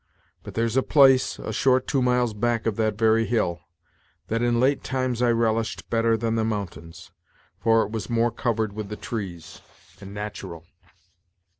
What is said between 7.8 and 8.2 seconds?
it was